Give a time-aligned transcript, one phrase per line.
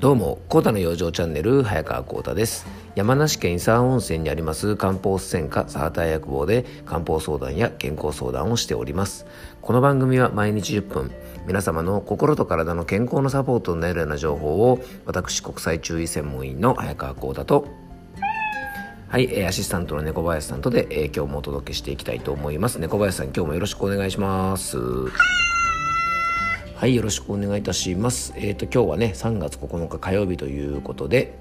[0.00, 2.68] どうも、コータの養生チャンネル、早川コータです。
[2.94, 9.26] 山梨県伊沢温泉にあります漢方専科サーター薬房で漢方相談や健康相談をしております。
[9.60, 11.10] この番組は毎日10分、
[11.48, 17.66] 皆様の心と体の健康のサポートになるような情報を、私、国際中医専門医の早川コータと、
[19.08, 22.78] はい、アシスタントの猫林さんとで、えー、今日もお届けしていきたいと思います。
[22.78, 24.78] 猫林さん、今日もよろしくお願いします。
[26.78, 28.32] はい、よろしくお願いいたします。
[28.36, 31.36] えっ、ー、と、今日はね、3月9日火曜日ということで、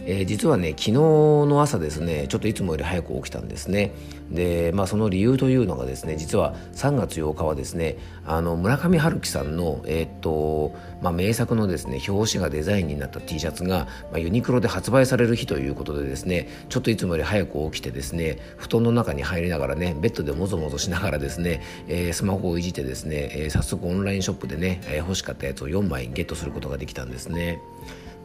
[0.00, 3.92] えー、実はね昨日の朝ですねちょっといつもより早く起きたんですね
[4.30, 27.60] でまあその理由というのがですね実は3月8日はですねあの村上春樹さんのえー、っとまあ名作のですね表紙がデザインになった T シャツが、まあ、ユニクロで発売される日ということでですねちょっといつもより早く起きてですね布団の中に入りながらねベッドでもぞもぞしながらですね、えー、スマホをいじってですね、えー、早速オンラインショップでね、え、欲しかったやつを4枚ゲットすることができたんですね。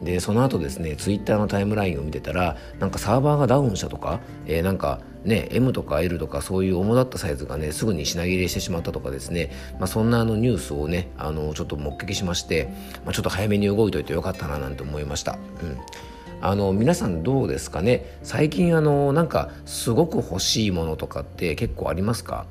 [0.02, 12.68] でその後ですねツイッターのタイムラインを見てたらなんかサーバーがダウンしたとか、えー、なんかね M とか L とかそういう主だったサイズがねすぐに品切れしてしまったとかですね、まあ、そんなあのニュースをねあのちょっと目撃しまして、
[13.04, 15.38] まあ、ちょっと早めに動いといてよかったななんて思いました。
[15.62, 15.78] うん。
[16.44, 18.18] あの皆さんどうですかね？
[18.24, 22.46] 最近あのなんかすごく欲しいものとかって結構ありますか？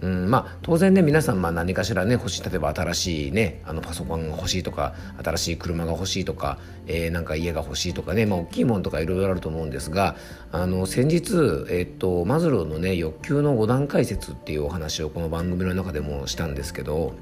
[0.00, 10.14] うんまあ、当然ね皆さんまあ何かしらね欲しい例えば新しいねあのパソコンが欲しいとか新しい車が欲しいとか、えー、なんか家が欲しいとかね、まあ、大きいものとかいろいろあると思うんですが
[10.52, 17.14] あの先日、え、っとマズローのね欲求の5段階説っていうお話をこの番組の中でもしたんですけど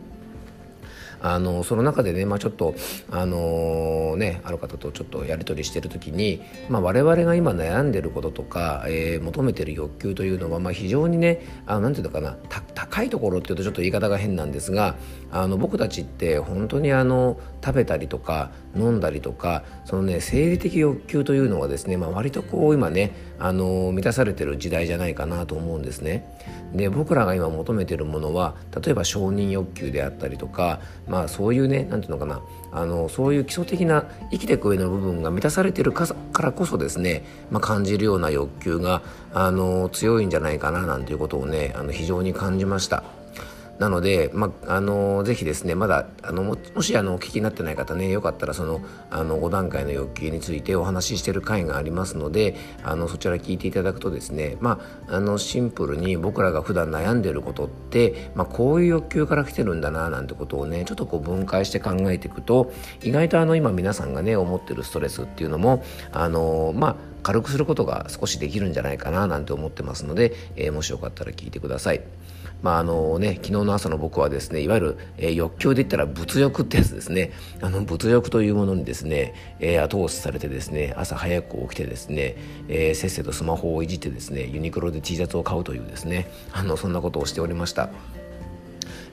[1.20, 2.74] あのその中でね、まあ、ちょっと
[3.10, 12.36] あのねある方とちょっとやり取りしてる時に、まあ、我々が今悩んでることとか、えー、求めてる欲求というのは、まあ、非常にねあなんていうのかな
[12.74, 14.96] 高いところっていうとちょっと言い方が変なんですが
[15.30, 26.26] あの僕たちって本当にあの食べたりとか飲んだりとかそのね生理的欲求というのはですね、まあ、割とこう今ねあの満たされてる時代じゃないかなと思うんですね。
[26.74, 36.06] で僕らが今求めてるものは例えば承認欲求であったりとかまあそういうね何ていうのかなあのそういう基礎的な生きていく上の部分が満たされてるか
[36.38, 43.04] らこそですね、まあ、感じるような欲求があの強いんじゃないかななんていうことをねあの非常に感じました。
[43.78, 62.72] なので、まあ、のぜひですねまだあのもしあのお聞きになってない方ねよかったらそのあの5段階の欲求についてお話ししてる回がありますのであのそちら聞いていただくとですね、まあ、あのシンプルに僕らが普段悩んでることって、まあ、こういう欲求から来てるんだななんてことをねちょっとこう分解して考えていくと
[63.02, 65.82] 意外とあの今皆さんがね思ってるストレスっていうのも
[66.12, 72.02] あのまあ軽くすることが少しできるんじゃないかななんて思ってますので、えー、もしよかったら聞いてください。
[72.62, 82.36] まああのね、昨日の朝の僕はですねいわゆる、えー、欲求で言ったら物欲ってやつですねあの物欲というものにですね、えー、後押しされてですね朝早く起きてですね、
[82.68, 87.90] えー、せっせとスマホをいじってですねユニクロで T シャツを買うというですねあのそんなことをしておりました。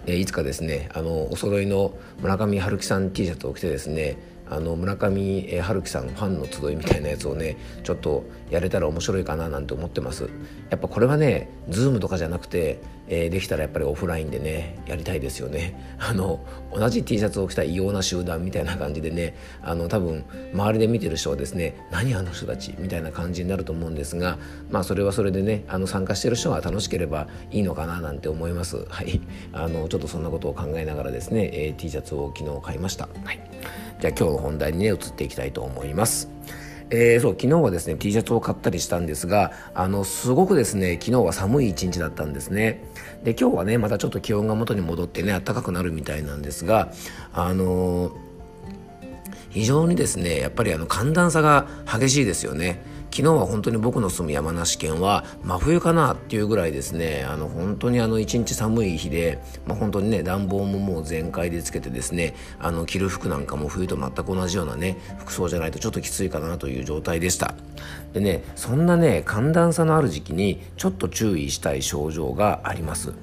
[0.05, 4.17] えー、いつかですねあのお揃いの村上春樹さん T シャツを着てですね
[4.53, 10.29] あの村上春樹さんファンの集いみたいなやつをねちょっとやれたら面白いかななんて思ってます。
[10.69, 15.97] やっぱこれはねズームとかじゃなくて、えー、できたらやっぱりオフラインでねやりたいですよね。
[15.97, 22.75] あの同じ T シャツを着た異様な集団みたいな感じでねあの多分周りで見てる人はですね何あの人たち？
[22.77, 24.37] みたいな感じになると思うんですが
[24.69, 28.85] まあそれはそれでねあの参加してる人が楽しければいいのかななんて思います。
[28.87, 29.19] はい。
[29.51, 33.09] あのちょっとそんなことを考えながらですね、えー、T シャツを昨日買いました。
[33.23, 33.39] はい。
[34.03, 36.27] じゃあ今日の本題にね移っていきたいと思います。
[36.89, 42.83] えー、そう昨日はですね T シャツを買ったりしたんですがあのすごくですね昨日は寒い一日だったんですね
[43.23, 46.91] で今日はねまたちょっと気温が元に戻ってね暖かくなるみたいなんですが
[47.31, 48.13] あのー、
[49.51, 57.23] 非常にですねやっぱりあの寒暖差が激しいですよね昨日は本当に僕の住む山梨県は真冬かなっていうぐらいですね。
[57.29, 59.37] あの本当にあの一日寒い日で、
[59.67, 67.53] まあ、本当にね暖房ももう全開でつけてですねあの着る服なんかも冬と全く同じようなね服装じゃないとちょっときついかなという状態でした。
[68.13, 73.13] でねそんなね寒暖差のある時期にちょっと注意したい症状があります。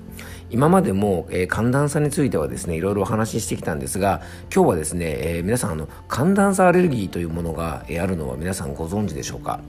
[0.51, 4.21] 今までも、えー、寒暖差についてはですねいろいろお話ししてきたんですが
[4.55, 9.61] 今日はですね、えー、皆さんあの寒暖差アレルギーというものが、えー、あるのは皆さんご存知でしょうか？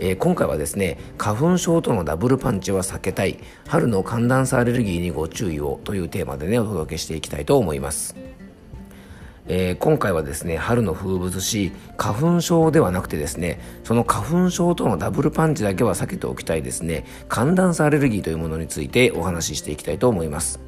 [0.00, 8.16] えー、今回はですね花粉症とのダブルパンチは避けたい春の寒暖差アレルギーにご注意をというテーマでねお届けしていきたいと思います。
[9.50, 20.60] えー、今回はですね春の風物詩花粉症ではなくてですねその花粉症とのダブルパンチだけは避けておきたいですね寒暖差アレルギーというものについてお話ししていきたいと思います。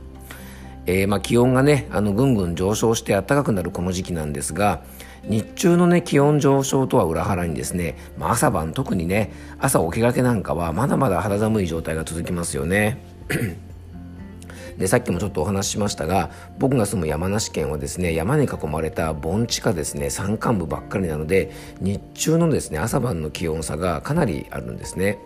[0.86, 4.82] えー、まあ気温がねあのぐんぐん上昇して暖かくなるこの時期なんですが
[5.24, 12.98] 日中のね気温上昇とは裏腹にですね、まあ、朝晩特にね朝起きがけなんかはまだまだ肌寒い状態が続きますよね。
[14.78, 21.50] でさっきもちょっとお話ししましたが僕が住む山梨県はですね山に囲まれた盆地下ですね山間部ばっかりなので
[21.82, 25.18] 日中のですね朝晩の気温差がかなりあるんですね。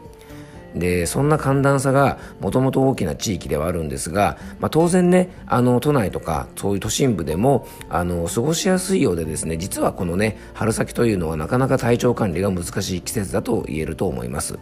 [0.74, 14.58] でそんな寒暖差がもともと大きな地域ではあるんですが、まあ、当然ねあの都内とかそういう都心部でもあの過ごしやすいようでですね実はこのね春先というのはなかなか体調管理が難しい季節だと言えると思います。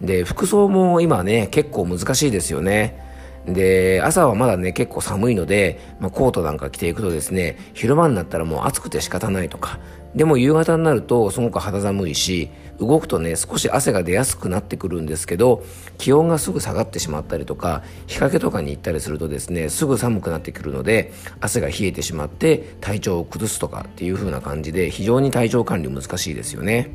[0.00, 3.06] で服装も今ね結構難しいですよね。
[3.46, 9.78] で朝はまだね結構寒いので、まあ、コートなんか着ていくとですね昼間になったらもう暑くて仕方ないとか
[10.14, 15.64] でも夕方になるとすごく肌寒いし動くとね少し汗が出やすくなってくるんですけど
[15.98, 26.90] 気温がすぐ下がってしまったりとか日陰とかに行ったりするとですねすぐ寒くなってくるので汗が冷えてしまって体調を崩すとかっていう風な感じで非常に体調管理難しいですよね。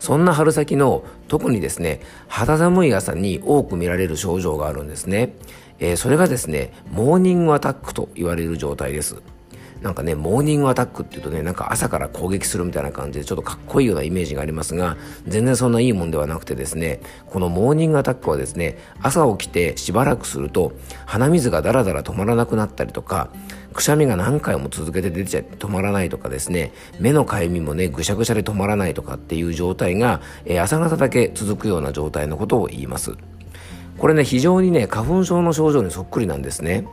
[0.00, 5.34] そんな春先の特にですね肌寒い朝に多く見られる症状があるんですね、
[5.78, 9.22] えー、それがですねモーニングアタックと言われる状態です
[9.84, 14.96] なんかね、モーニングアタックっていうとね、なんか朝から攻撃するみたいな感じでちょっとかっこいいようなイメージがありますが、
[15.26, 20.72] 全然そんないいもんではなくてですね、このモーニングアタックはですね、朝起きてしばらくすると、
[21.04, 23.28] 鼻水がダラダラ止まらなくなったりとか、
[23.74, 33.12] くしゃみが何回も続けて出ちゃ止まらないとかですね、目のかゆみもね、ぐしゃぐしゃで止まらないとかっていう状態が、えー、朝方だけ続くような状態のことを言います。
[33.98, 36.86] これね、非常にね、花粉症の症状にそっくりなんですね。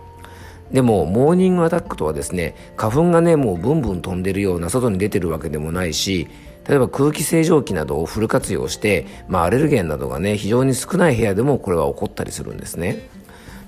[0.71, 6.27] でもモーニングアタックとはですね花粉がねもうブンブン飛んでるような外に出てるわけでもないし
[6.67, 13.09] 例えば空気清浄機などをフル活用して、まあ、アレルゲンなどがね非常に少ない部屋でもこれは起こったりするんですね。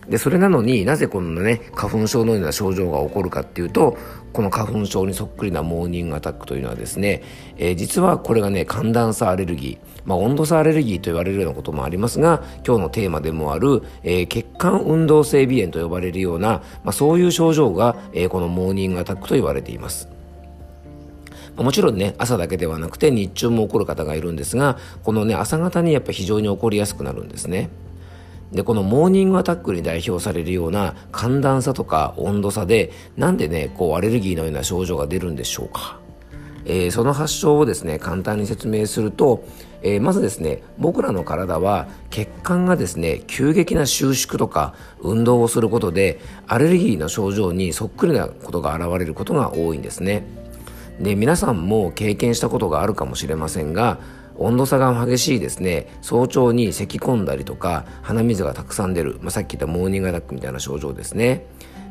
[0.08, 3.98] でそれなのになぜこんなね花粉症のような症状が起こるかっていうと
[4.34, 7.22] この花粉症にそっくりなモーニングアタックというのはですね、
[7.58, 20.10] えー、実はこれがね寒暖差アレルギー、まあ、温度差アレルギーと言われるようなこともありますが今日のテーマでもある、えー、血管運動性鼻炎と呼ばれるような、まあ、そういう症状が、えー、このモーニングアタックと言われています。
[21.56, 27.70] もちろんね朝だけではなくて日中も起こる方がいるんですがこのね朝方にやっぱ非常に起こりやすくなるんですね。
[28.54, 36.00] でこのモーニングアタックに代表されるような寒暖差とか温度差でなんでねこうアレルギーのような症状が出るんでしょうか、
[36.66, 39.44] えー、その発症をですね簡単に説明すると、
[39.82, 50.44] えー、まずですね僕らの体は血管がですね急激な収縮とか運動をすることでアレルギーの症状にそっくりなことが現れることが多いんですね。
[51.00, 53.98] で皆さんも経験したことがあるかもしれませんが
[54.38, 55.88] 温度差が激しいですね。
[56.02, 61.46] 早朝に咳き込んだりとか鼻水がたくさん出る、まあ、さっき言ったモーニングアタックみたいな症状ですね。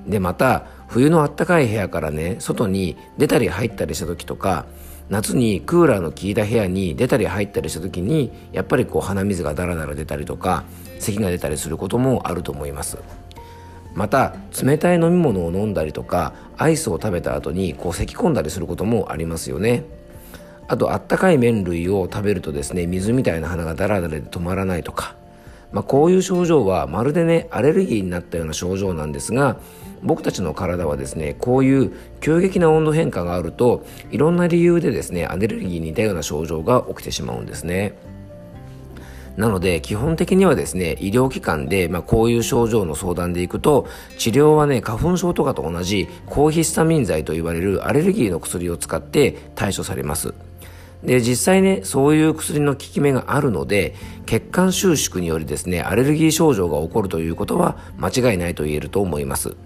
[0.07, 4.67] でまた冬のあったかい部屋からね外に出たり入ったりした時とか
[5.09, 10.65] 夏にクーラーの効いた部屋に出たり入ったりした時にやっぱりこう鼻水がダラダラ出たりとか
[10.99, 12.99] 咳が出たりすることもあると思います。
[13.95, 19.85] また冷たい飲み物を飲んだりとかアイスを食べた後にこう咳き込んだりすることもありますよね。
[20.69, 25.15] あとあったかい麺類を食べるとですね水みたいな鼻がダラダラで止まらないとか、
[25.73, 29.59] まあ、こういう症状はまるでねアレルギーになったような症状なんですが
[30.03, 37.95] 僕たちの体はですねこういう急激な温度変化があるといろんな理由でですねアレルギーに似たような症状が起きてしまうんですね。
[39.37, 43.87] なので基本的にはですね医療機関で、まあ、こういう症状の相談でいくと
[44.19, 50.35] 治療はね花粉症とかと同じ抗ヒスタミン剤と言われるアレルギーの薬を使って対処されます。
[51.05, 53.95] で、実際ね、そういう薬の効き目があるので、
[54.27, 59.57] 血管収縮によりですね、アレルギー症状が起こるということは間違いないと言えると思います。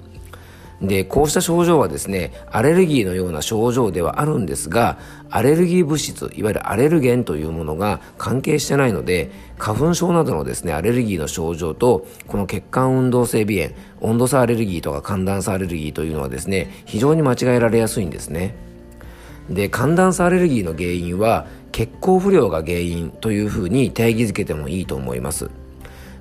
[0.80, 4.98] で、こうした症状はですね、アレルギーのような症状ではあるんですが、
[5.30, 18.54] アレルギー物質、いわゆるアレルゲンというものが関係してないので、花粉症などのですね、アレルギーの症状と、この血管運動性鼻炎、温度差アレルギーとか寒暖差アレルギーというのはですね、非常に間違えられやすいんですね。
[19.50, 25.50] で寒暖差アレルギーの原因は血行不良が原因というふうに定義づけてもいいと思います。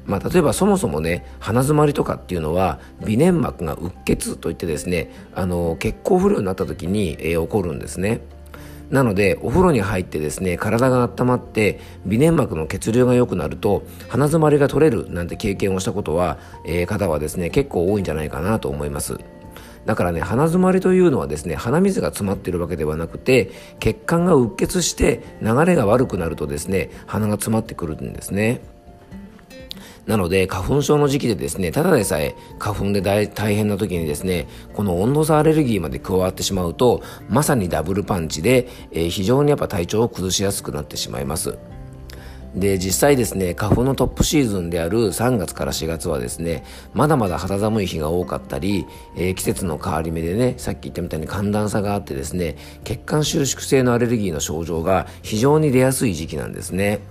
[0.05, 8.21] まあ、例えばそもそもね鼻づまりとかっていうのは鼻粘膜がうっ血といってですねあの血行不良になった時に、えー、起こるんですね。
[8.89, 19.17] なのでお風呂に入ってですね体が温まって鼻粘膜の血流が良くなると鼻づまりが取れるなんて経験をしたことは、えー、方はですね結構多いんじゃないかなと思います。
[19.85, 28.61] だからね鼻づまりというのはですね鼻水が詰まっているわけではなくて血管がうっ血して流れが悪くなるとですね鼻が詰まってくるんですね
[30.05, 41.57] なので、花粉症の時期でですね、ただでさえ花粉で大変な時にですね、この温度差アレルギーまで加わってしまうと、まさにダブルパンチで、えー、非常にやっぱ体調を崩しやすくなってしまいます。
[42.55, 48.85] で、実際ですね、花粉のトップシーズンである3月から4月はですね、まだまだ肌寒い日が多かったり、
[49.17, 57.01] えー、季節の変わり目でね、さっき言ったみたいに寒暖差があってですね、血管収縮性のアレルギーの症状が非常に出やすい時期なんですね。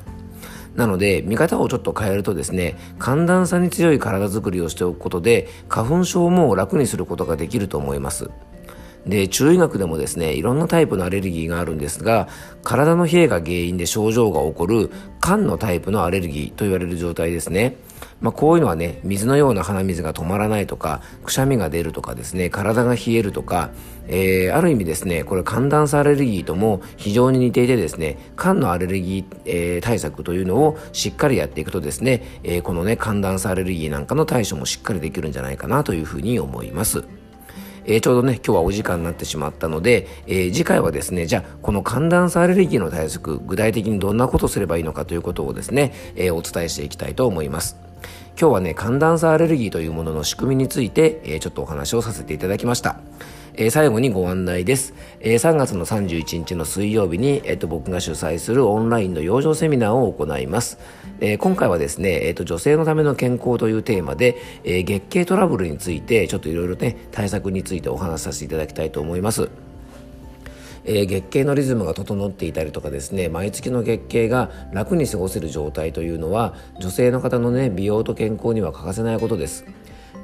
[0.76, 8.30] なので、見方をちょっと変えるとですね、寒暖差に強い体づくりをしておくことで、花粉症も楽にすることができると思います。
[9.06, 12.28] で、中医学でもですね、いろんなタイプのアレルギーがあるんですが、
[12.62, 14.90] 体の冷えが原因で症状が起こる
[15.22, 17.76] 肝のタイプのアレルギーと言われる状態ですね。
[18.20, 23.70] まあ、こういうのはね、水のような鼻水が止まらないとか、くしゃみが出るとかですね、体が冷えるとか、
[24.08, 37.04] えー、ある意味ですね、これ寒暖差アレルギーとも非常に似ていてですね、肝のアレルギー、えー、対策というのをしっかりやっていくとですね、えー、このね、寒暖差アレルギーなんかの対処もしっかりできるんじゃないかなというふうに思います。
[37.84, 47.76] えー、ちょうどね、今日はお時間になってしまったので、えー、次回はですね、じゃあ、この寒暖差アレルギーの対策、具体的にどんなことすればいいのかということをですね、えー、お伝えしていきたいと思います。
[48.38, 52.96] 今日はね、寒暖差アレルギーというものの仕組みについて、え、ちょっとお話をさせていただきました。
[53.56, 54.94] えー、最後にご案内です。
[55.20, 60.78] えー、3月の31日の水曜日に、えーと、僕が主催するオンラインの養生セミナーを行います。
[61.20, 69.48] えー、今回はですね、えーと、女性のための健康というテーマで、えー、月経トラブルについてちょっといろいろね対策についてお話しさせていただきたいと思います。
[70.84, 79.64] えー、月経のリズムが整っていたりとかですね毎月の月経が楽に過ごせる状態というのは女性の方のね美容と健康には欠かせないことです。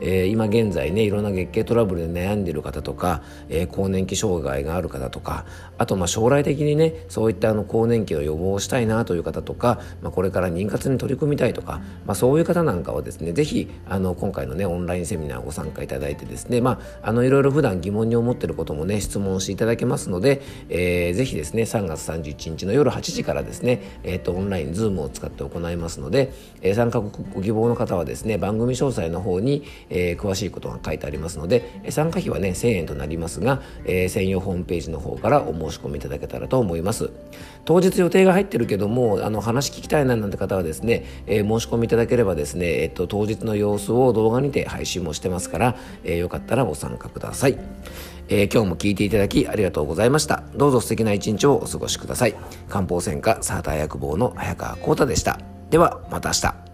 [0.00, 5.44] えー、今現在ねいろんな月経トラブルで悩んでる方とか、えー、更年期障害がある方とか
[5.78, 37.10] あとまあ将来的にねそういったあの更年期の予防をしたいなという方とか、まあ、これから妊活に取り組みたいとか、まあ、そういう方なんかはですね是非今回のねオンラインセミナーご参加いただいてですねまあいろいろ普段疑問に思ってることもね質問していただけますので、えー、ぜひですね3月31日の夜8時からですね、えーと、オンラインズームを使って行いますので、えー、参加ご希望の方はですね番組詳細の方に、えー、詳しいことが書いてありますので参加費はね1000円となりますが、えー、専用ホームページの方からお申し込みいただけたらと思います
[37.64, 47.58] 当日予定が入ってるけどもあの話聞きたいななんて方はですね、えー、申し込みいただければですね、えっと、当日の様子を動画にて配信もしてますから、えー、よかったらご参加ください
[48.30, 50.44] えー、今日も聞いていただきありがとうございました。
[50.54, 52.36] どうぞ素敵な一日をお過ごしください。
[52.68, 55.40] 漢方専科サーター薬房の早川幸太でした。
[55.70, 56.69] では、また明日。